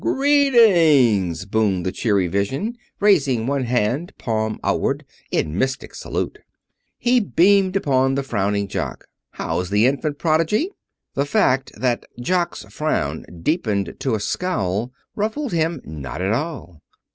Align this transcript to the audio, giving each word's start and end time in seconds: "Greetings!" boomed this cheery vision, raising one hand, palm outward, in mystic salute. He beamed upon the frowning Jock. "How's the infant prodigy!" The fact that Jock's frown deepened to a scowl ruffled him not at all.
"Greetings!" 0.01 1.45
boomed 1.45 1.85
this 1.85 1.93
cheery 1.93 2.25
vision, 2.25 2.75
raising 2.99 3.45
one 3.45 3.65
hand, 3.65 4.13
palm 4.17 4.59
outward, 4.63 5.05
in 5.29 5.55
mystic 5.55 5.93
salute. 5.93 6.39
He 6.97 7.19
beamed 7.19 7.75
upon 7.75 8.15
the 8.15 8.23
frowning 8.23 8.67
Jock. 8.67 9.05
"How's 9.33 9.69
the 9.69 9.85
infant 9.85 10.17
prodigy!" 10.17 10.71
The 11.13 11.27
fact 11.27 11.73
that 11.79 12.05
Jock's 12.19 12.63
frown 12.63 13.27
deepened 13.43 13.95
to 13.99 14.15
a 14.15 14.19
scowl 14.19 14.91
ruffled 15.15 15.51
him 15.51 15.79
not 15.85 16.19
at 16.19 16.33
all. 16.33 16.81